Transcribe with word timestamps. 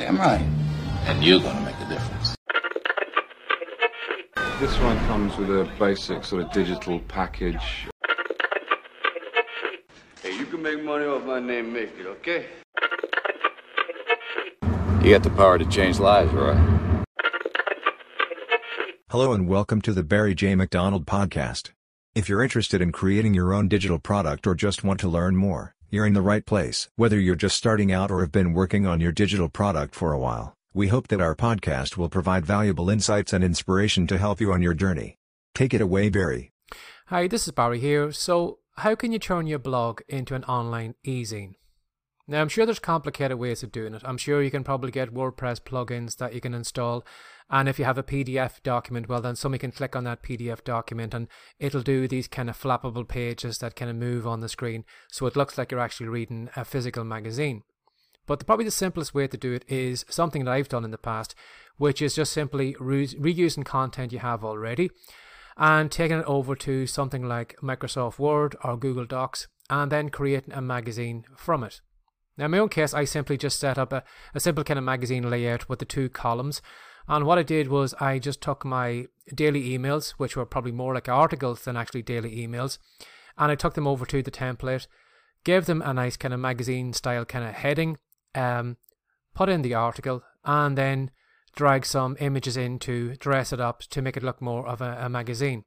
Damn 0.00 0.16
right. 0.16 0.40
And 1.08 1.22
you're 1.22 1.40
gonna 1.40 1.60
make 1.60 1.76
a 1.76 1.86
difference. 1.90 2.34
This 4.58 4.74
one 4.78 4.96
comes 5.00 5.36
with 5.36 5.50
a 5.50 5.70
basic 5.78 6.24
sort 6.24 6.42
of 6.42 6.52
digital 6.52 7.00
package. 7.00 7.86
Hey, 10.22 10.38
you 10.38 10.46
can 10.46 10.62
make 10.62 10.82
money 10.82 11.04
off 11.04 11.24
my 11.24 11.38
name, 11.38 11.74
make 11.74 11.90
it, 11.98 12.06
okay? 12.06 12.46
You 15.04 15.10
got 15.10 15.22
the 15.22 15.34
power 15.36 15.58
to 15.58 15.66
change 15.66 15.98
lives, 15.98 16.32
Roy. 16.32 16.54
Hello 19.10 19.34
and 19.34 19.46
welcome 19.46 19.82
to 19.82 19.92
the 19.92 20.02
Barry 20.02 20.34
J. 20.34 20.54
McDonald 20.54 21.04
Podcast. 21.04 21.72
If 22.14 22.26
you're 22.26 22.42
interested 22.42 22.80
in 22.80 22.90
creating 22.90 23.34
your 23.34 23.52
own 23.52 23.68
digital 23.68 23.98
product 23.98 24.46
or 24.46 24.54
just 24.54 24.82
want 24.82 24.98
to 25.00 25.08
learn 25.08 25.36
more, 25.36 25.74
you're 25.90 26.06
in 26.06 26.14
the 26.14 26.22
right 26.22 26.46
place. 26.46 26.88
Whether 26.96 27.18
you're 27.18 27.34
just 27.34 27.56
starting 27.56 27.92
out 27.92 28.10
or 28.10 28.20
have 28.20 28.32
been 28.32 28.54
working 28.54 28.86
on 28.86 29.00
your 29.00 29.12
digital 29.12 29.48
product 29.48 29.94
for 29.94 30.12
a 30.12 30.18
while, 30.18 30.54
we 30.72 30.88
hope 30.88 31.08
that 31.08 31.20
our 31.20 31.34
podcast 31.34 31.96
will 31.96 32.08
provide 32.08 32.46
valuable 32.46 32.88
insights 32.88 33.32
and 33.32 33.42
inspiration 33.42 34.06
to 34.06 34.18
help 34.18 34.40
you 34.40 34.52
on 34.52 34.62
your 34.62 34.74
journey. 34.74 35.16
Take 35.54 35.74
it 35.74 35.80
away, 35.80 36.08
Barry. 36.08 36.52
Hi, 37.06 37.26
this 37.26 37.46
is 37.48 37.52
Barry 37.52 37.80
here. 37.80 38.12
So, 38.12 38.60
how 38.76 38.94
can 38.94 39.10
you 39.10 39.18
turn 39.18 39.48
your 39.48 39.58
blog 39.58 40.00
into 40.08 40.34
an 40.36 40.44
online 40.44 40.94
e-zine? 41.02 41.54
Now, 42.30 42.40
I'm 42.40 42.48
sure 42.48 42.64
there's 42.64 42.78
complicated 42.78 43.38
ways 43.38 43.64
of 43.64 43.72
doing 43.72 43.92
it. 43.92 44.02
I'm 44.04 44.16
sure 44.16 44.40
you 44.40 44.52
can 44.52 44.62
probably 44.62 44.92
get 44.92 45.12
WordPress 45.12 45.62
plugins 45.62 46.18
that 46.18 46.32
you 46.32 46.40
can 46.40 46.54
install. 46.54 47.04
And 47.50 47.68
if 47.68 47.76
you 47.76 47.84
have 47.84 47.98
a 47.98 48.04
PDF 48.04 48.62
document, 48.62 49.08
well, 49.08 49.20
then 49.20 49.34
somebody 49.34 49.58
can 49.58 49.72
click 49.72 49.96
on 49.96 50.04
that 50.04 50.22
PDF 50.22 50.62
document 50.62 51.12
and 51.12 51.26
it'll 51.58 51.82
do 51.82 52.06
these 52.06 52.28
kind 52.28 52.48
of 52.48 52.56
flappable 52.56 53.08
pages 53.08 53.58
that 53.58 53.74
kind 53.74 53.90
of 53.90 53.96
move 53.96 54.28
on 54.28 54.38
the 54.38 54.48
screen. 54.48 54.84
So 55.10 55.26
it 55.26 55.34
looks 55.34 55.58
like 55.58 55.72
you're 55.72 55.80
actually 55.80 56.06
reading 56.06 56.48
a 56.54 56.64
physical 56.64 57.02
magazine. 57.02 57.64
But 58.28 58.38
the, 58.38 58.44
probably 58.44 58.64
the 58.64 58.70
simplest 58.70 59.12
way 59.12 59.26
to 59.26 59.36
do 59.36 59.52
it 59.52 59.64
is 59.66 60.04
something 60.08 60.44
that 60.44 60.52
I've 60.52 60.68
done 60.68 60.84
in 60.84 60.92
the 60.92 60.98
past, 60.98 61.34
which 61.78 62.00
is 62.00 62.14
just 62.14 62.32
simply 62.32 62.76
re- 62.78 63.08
reusing 63.08 63.64
content 63.64 64.12
you 64.12 64.20
have 64.20 64.44
already 64.44 64.92
and 65.56 65.90
taking 65.90 66.20
it 66.20 66.26
over 66.26 66.54
to 66.54 66.86
something 66.86 67.26
like 67.26 67.56
Microsoft 67.60 68.20
Word 68.20 68.54
or 68.62 68.76
Google 68.76 69.04
Docs 69.04 69.48
and 69.68 69.90
then 69.90 70.10
creating 70.10 70.54
a 70.54 70.62
magazine 70.62 71.24
from 71.36 71.64
it. 71.64 71.80
Now, 72.40 72.46
in 72.46 72.52
my 72.52 72.58
own 72.58 72.70
case, 72.70 72.94
I 72.94 73.04
simply 73.04 73.36
just 73.36 73.60
set 73.60 73.76
up 73.76 73.92
a, 73.92 74.02
a 74.34 74.40
simple 74.40 74.64
kind 74.64 74.78
of 74.78 74.84
magazine 74.84 75.28
layout 75.28 75.68
with 75.68 75.78
the 75.78 75.84
two 75.84 76.08
columns. 76.08 76.62
And 77.06 77.26
what 77.26 77.36
I 77.36 77.42
did 77.42 77.68
was 77.68 77.92
I 78.00 78.18
just 78.18 78.40
took 78.40 78.64
my 78.64 79.08
daily 79.34 79.76
emails, 79.76 80.12
which 80.12 80.36
were 80.36 80.46
probably 80.46 80.72
more 80.72 80.94
like 80.94 81.06
articles 81.06 81.64
than 81.64 81.76
actually 81.76 82.00
daily 82.00 82.36
emails, 82.36 82.78
and 83.36 83.52
I 83.52 83.56
took 83.56 83.74
them 83.74 83.86
over 83.86 84.06
to 84.06 84.22
the 84.22 84.30
template, 84.30 84.86
gave 85.44 85.66
them 85.66 85.82
a 85.82 85.92
nice 85.92 86.16
kind 86.16 86.32
of 86.32 86.40
magazine 86.40 86.94
style 86.94 87.26
kind 87.26 87.44
of 87.46 87.56
heading, 87.56 87.98
um, 88.34 88.78
put 89.34 89.50
in 89.50 89.60
the 89.60 89.74
article, 89.74 90.22
and 90.42 90.78
then 90.78 91.10
drag 91.54 91.84
some 91.84 92.16
images 92.20 92.56
in 92.56 92.78
to 92.78 93.16
dress 93.16 93.52
it 93.52 93.60
up 93.60 93.80
to 93.80 94.00
make 94.00 94.16
it 94.16 94.22
look 94.22 94.40
more 94.40 94.66
of 94.66 94.80
a, 94.80 94.96
a 94.98 95.10
magazine. 95.10 95.64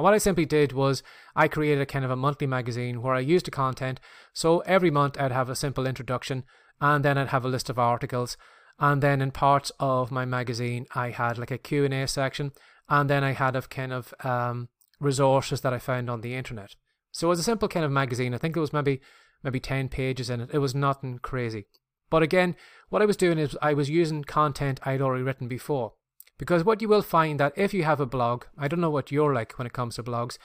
And 0.00 0.04
what 0.04 0.14
I 0.14 0.18
simply 0.18 0.46
did 0.46 0.72
was 0.72 1.02
I 1.36 1.46
created 1.46 1.82
a 1.82 1.84
kind 1.84 2.06
of 2.06 2.10
a 2.10 2.16
monthly 2.16 2.46
magazine 2.46 3.02
where 3.02 3.12
I 3.12 3.20
used 3.20 3.44
the 3.44 3.50
content. 3.50 4.00
So 4.32 4.60
every 4.60 4.90
month 4.90 5.20
I'd 5.20 5.30
have 5.30 5.50
a 5.50 5.54
simple 5.54 5.86
introduction 5.86 6.44
and 6.80 7.04
then 7.04 7.18
I'd 7.18 7.28
have 7.28 7.44
a 7.44 7.50
list 7.50 7.68
of 7.68 7.78
articles. 7.78 8.38
And 8.78 9.02
then 9.02 9.20
in 9.20 9.30
parts 9.30 9.70
of 9.78 10.10
my 10.10 10.24
magazine, 10.24 10.86
I 10.94 11.10
had 11.10 11.36
like 11.36 11.50
a 11.50 11.58
Q&A 11.58 12.08
section. 12.08 12.52
And 12.88 13.10
then 13.10 13.22
I 13.22 13.32
had 13.32 13.54
a 13.54 13.60
kind 13.60 13.92
of 13.92 14.14
um, 14.24 14.70
resources 15.00 15.60
that 15.60 15.74
I 15.74 15.78
found 15.78 16.08
on 16.08 16.22
the 16.22 16.34
internet. 16.34 16.76
So 17.12 17.26
it 17.26 17.36
was 17.36 17.40
a 17.40 17.42
simple 17.42 17.68
kind 17.68 17.84
of 17.84 17.92
magazine. 17.92 18.32
I 18.32 18.38
think 18.38 18.54
there 18.54 18.62
was 18.62 18.72
maybe 18.72 19.02
maybe 19.42 19.60
10 19.60 19.90
pages 19.90 20.30
in 20.30 20.40
it. 20.40 20.48
It 20.50 20.60
was 20.60 20.74
nothing 20.74 21.18
crazy. 21.18 21.66
But 22.08 22.22
again, 22.22 22.56
what 22.88 23.02
I 23.02 23.04
was 23.04 23.18
doing 23.18 23.38
is 23.38 23.54
I 23.60 23.74
was 23.74 23.90
using 23.90 24.24
content 24.24 24.80
I'd 24.82 25.02
already 25.02 25.24
written 25.24 25.46
before. 25.46 25.92
Because 26.40 26.64
what 26.64 26.80
you 26.80 26.88
will 26.88 27.02
find 27.02 27.38
that 27.38 27.52
if 27.54 27.74
you 27.74 27.84
have 27.84 28.00
a 28.00 28.06
blog, 28.06 28.44
I 28.56 28.66
don't 28.66 28.80
know 28.80 28.88
what 28.88 29.12
you're 29.12 29.34
like 29.34 29.58
when 29.58 29.66
it 29.66 29.74
comes 29.74 29.96
to 29.96 30.02
blogs, 30.02 30.38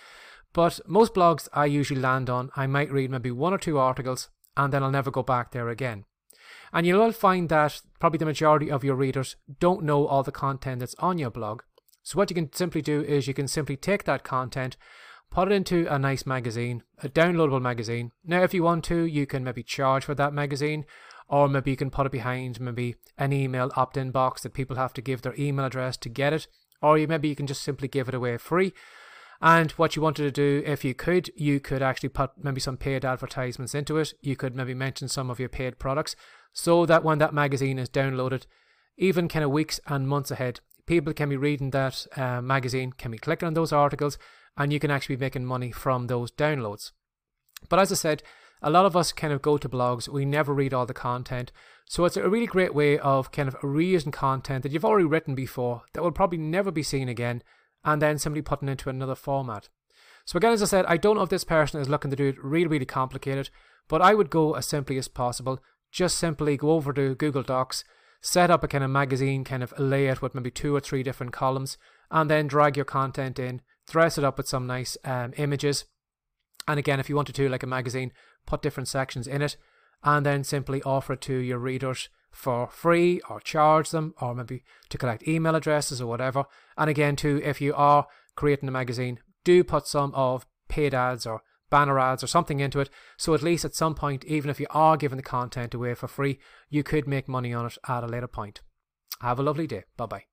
but 0.51 0.81
most 0.85 1.13
blogs 1.13 1.47
I 1.53 1.67
usually 1.67 2.01
land 2.01 2.29
on, 2.29 2.51
I 2.53 2.67
might 2.67 2.91
read 2.91 3.09
maybe 3.11 3.31
one 3.31 3.53
or 3.53 3.57
two 3.57 3.77
articles 3.77 4.27
and 4.57 4.73
then 4.73 4.83
I'll 4.83 4.91
never 4.91 5.09
go 5.09 5.23
back 5.23 5.51
there 5.51 5.69
again. 5.69 6.03
And 6.73 6.85
you'll 6.85 7.13
find 7.13 7.47
that 7.47 7.81
probably 8.01 8.17
the 8.17 8.25
majority 8.25 8.69
of 8.69 8.83
your 8.83 8.95
readers 8.95 9.37
don't 9.61 9.83
know 9.83 10.05
all 10.05 10.21
the 10.21 10.33
content 10.33 10.81
that's 10.81 10.95
on 10.99 11.17
your 11.17 11.31
blog. 11.31 11.61
So 12.03 12.17
what 12.17 12.29
you 12.29 12.35
can 12.35 12.51
simply 12.51 12.81
do 12.81 13.01
is 13.01 13.29
you 13.29 13.33
can 13.33 13.47
simply 13.47 13.77
take 13.77 14.03
that 14.03 14.25
content, 14.25 14.75
put 15.31 15.49
it 15.49 15.55
into 15.55 15.87
a 15.89 15.97
nice 15.97 16.25
magazine, 16.25 16.83
a 17.03 17.07
downloadable 17.07 17.61
magazine. 17.61 18.11
Now, 18.25 18.43
if 18.43 18.53
you 18.53 18.63
want 18.63 18.83
to, 18.85 19.05
you 19.05 19.25
can 19.25 19.45
maybe 19.45 19.63
charge 19.63 20.03
for 20.03 20.15
that 20.15 20.33
magazine, 20.33 20.85
or 21.27 21.47
maybe 21.47 21.71
you 21.71 21.77
can 21.77 21.89
put 21.89 22.05
it 22.05 22.11
behind 22.11 22.59
maybe 22.59 22.95
an 23.17 23.33
email 23.33 23.71
opt-in 23.75 24.11
box 24.11 24.43
that 24.43 24.53
people 24.53 24.75
have 24.75 24.93
to 24.93 25.01
give 25.01 25.21
their 25.21 25.35
email 25.39 25.65
address 25.65 25.97
to 25.97 26.09
get 26.09 26.33
it. 26.33 26.47
Or 26.81 26.97
you, 26.97 27.07
maybe 27.07 27.27
you 27.27 27.35
can 27.35 27.47
just 27.47 27.63
simply 27.63 27.87
give 27.87 28.07
it 28.07 28.13
away 28.13 28.37
free. 28.37 28.73
And 29.41 29.71
what 29.71 29.95
you 29.95 30.01
wanted 30.01 30.23
to 30.23 30.31
do 30.31 30.63
if 30.65 30.85
you 30.85 30.93
could 30.93 31.29
you 31.35 31.59
could 31.59 31.81
actually 31.81 32.09
put 32.09 32.31
maybe 32.41 32.61
some 32.61 32.77
paid 32.77 33.03
advertisements 33.03 33.75
into 33.75 33.97
it. 33.97 34.13
You 34.21 34.35
could 34.35 34.55
maybe 34.55 34.73
mention 34.73 35.07
some 35.07 35.29
of 35.29 35.39
your 35.39 35.49
paid 35.49 35.79
products 35.79 36.15
so 36.53 36.85
that 36.85 37.03
when 37.03 37.17
that 37.17 37.33
magazine 37.33 37.79
is 37.79 37.89
downloaded 37.89 38.45
even 38.97 39.27
kind 39.27 39.43
of 39.43 39.51
weeks 39.51 39.79
and 39.87 40.07
months 40.07 40.31
ahead 40.31 40.61
people 40.85 41.13
can 41.13 41.29
be 41.29 41.37
reading 41.37 41.71
that 41.71 42.05
uh, 42.15 42.41
magazine 42.41 42.93
can 42.93 43.11
be 43.11 43.17
clicking 43.17 43.47
on 43.47 43.53
those 43.53 43.73
articles 43.73 44.17
and 44.57 44.71
you 44.71 44.79
can 44.79 44.91
actually 44.91 45.15
be 45.15 45.25
making 45.25 45.45
money 45.45 45.71
from 45.71 46.07
those 46.07 46.31
downloads. 46.31 46.91
But 47.69 47.79
as 47.79 47.91
i 47.91 47.95
said 47.95 48.23
a 48.65 48.71
lot 48.71 48.87
of 48.87 48.97
us 48.97 49.13
kind 49.13 49.31
of 49.31 49.43
go 49.43 49.59
to 49.59 49.69
blogs, 49.69 50.09
we 50.09 50.25
never 50.25 50.51
read 50.51 50.73
all 50.73 50.87
the 50.87 50.93
content. 50.93 51.51
So 51.87 52.03
it's 52.03 52.17
a 52.17 52.27
really 52.27 52.47
great 52.47 52.73
way 52.73 52.97
of 52.97 53.31
kind 53.31 53.47
of 53.47 53.55
reusing 53.59 54.11
content 54.11 54.63
that 54.63 54.71
you've 54.71 54.83
already 54.83 55.05
written 55.05 55.35
before 55.35 55.83
that 55.93 56.01
will 56.01 56.11
probably 56.11 56.39
never 56.39 56.71
be 56.71 56.81
seen 56.81 57.07
again 57.07 57.43
and 57.83 58.01
then 58.01 58.17
simply 58.17 58.41
putting 58.41 58.67
into 58.67 58.89
another 58.89 59.13
format. 59.13 59.69
So 60.25 60.37
again, 60.37 60.51
as 60.51 60.63
I 60.63 60.65
said, 60.65 60.85
I 60.87 60.97
don't 60.97 61.15
know 61.15 61.21
if 61.21 61.29
this 61.29 61.43
person 61.43 61.79
is 61.79 61.87
looking 61.87 62.09
to 62.09 62.17
do 62.17 62.29
it 62.29 62.43
really, 62.43 62.65
really 62.65 62.85
complicated, 62.85 63.51
but 63.87 64.01
I 64.01 64.15
would 64.15 64.31
go 64.31 64.55
as 64.55 64.65
simply 64.65 64.97
as 64.97 65.07
possible. 65.07 65.59
Just 65.91 66.17
simply 66.17 66.57
go 66.57 66.71
over 66.71 66.91
to 66.91 67.13
Google 67.13 67.43
Docs, 67.43 67.83
set 68.19 68.49
up 68.49 68.63
a 68.63 68.67
kind 68.67 68.83
of 68.83 68.89
magazine 68.89 69.43
kind 69.43 69.61
of 69.61 69.75
layout 69.77 70.23
with 70.23 70.33
maybe 70.33 70.49
two 70.49 70.75
or 70.75 70.79
three 70.79 71.03
different 71.03 71.33
columns, 71.33 71.77
and 72.09 72.31
then 72.31 72.47
drag 72.47 72.75
your 72.75 72.85
content 72.85 73.37
in, 73.37 73.61
dress 73.87 74.17
it 74.17 74.23
up 74.23 74.37
with 74.39 74.47
some 74.47 74.65
nice 74.65 74.97
um, 75.03 75.35
images. 75.37 75.85
And 76.67 76.79
again, 76.79 76.99
if 76.99 77.09
you 77.09 77.15
wanted 77.15 77.35
to, 77.35 77.47
like 77.47 77.61
a 77.61 77.67
magazine, 77.67 78.11
put 78.45 78.61
different 78.61 78.87
sections 78.87 79.27
in 79.27 79.41
it, 79.41 79.57
and 80.03 80.25
then 80.25 80.43
simply 80.43 80.81
offer 80.83 81.13
it 81.13 81.21
to 81.21 81.35
your 81.35 81.59
readers 81.59 82.09
for 82.31 82.67
free 82.67 83.21
or 83.29 83.39
charge 83.39 83.91
them 83.91 84.13
or 84.19 84.35
maybe 84.35 84.63
to 84.89 84.97
collect 84.97 85.27
email 85.27 85.55
addresses 85.55 86.01
or 86.01 86.07
whatever. 86.07 86.45
And 86.77 86.89
again, 86.89 87.15
too, 87.15 87.41
if 87.43 87.61
you 87.61 87.73
are 87.73 88.07
creating 88.35 88.67
a 88.67 88.73
magazine, 88.73 89.19
do 89.43 89.63
put 89.63 89.87
some 89.87 90.13
of 90.13 90.45
paid 90.67 90.93
ads 90.93 91.25
or 91.25 91.41
banner 91.69 91.99
ads 91.99 92.23
or 92.23 92.27
something 92.27 92.59
into 92.59 92.79
it. 92.79 92.89
So 93.17 93.33
at 93.33 93.41
least 93.41 93.65
at 93.65 93.75
some 93.75 93.95
point, 93.95 94.25
even 94.25 94.49
if 94.49 94.59
you 94.59 94.67
are 94.69 94.97
giving 94.97 95.17
the 95.17 95.23
content 95.23 95.73
away 95.73 95.93
for 95.93 96.07
free, 96.07 96.39
you 96.69 96.83
could 96.83 97.07
make 97.07 97.27
money 97.27 97.53
on 97.53 97.65
it 97.65 97.77
at 97.87 98.03
a 98.03 98.07
later 98.07 98.27
point. 98.27 98.61
Have 99.21 99.39
a 99.39 99.43
lovely 99.43 99.67
day. 99.67 99.83
Bye 99.97 100.05
bye. 100.05 100.23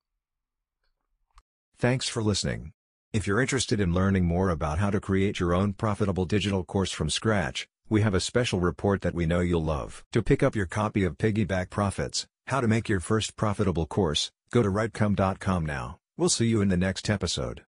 Thanks 1.79 2.09
for 2.09 2.23
listening. 2.23 2.73
If 3.13 3.27
you're 3.27 3.41
interested 3.41 3.81
in 3.81 3.93
learning 3.93 4.25
more 4.25 4.51
about 4.51 4.79
how 4.79 4.91
to 4.91 5.01
create 5.01 5.39
your 5.39 5.53
own 5.53 5.75
profitable 5.75 6.25
digital 6.25 6.65
course 6.65 6.93
from 6.93 7.11
scratch, 7.11 7.69
we 7.93 8.01
have 8.01 8.15
a 8.15 8.21
special 8.21 8.59
report 8.59 9.03
that 9.03 9.15
we 9.15 9.27
know 9.27 9.41
you'll 9.41 9.63
love. 9.63 10.03
To 10.13 10.23
pick 10.23 10.43
up 10.43 10.57
your 10.57 10.65
copy 10.65 11.05
of 11.05 11.19
Piggyback 11.19 11.69
Profits, 11.69 12.27
How 12.47 12.63
to 12.63 12.67
Make 12.67 12.89
Your 12.89 13.01
First 13.01 13.37
Profitable 13.37 13.85
Course, 13.85 14.31
go 14.51 14.63
to 14.63 14.71
writecome.com 14.71 15.67
now. 15.67 15.99
We'll 16.17 16.31
see 16.31 16.47
you 16.47 16.63
in 16.63 16.69
the 16.69 16.79
next 16.79 17.11
episode. 17.11 17.61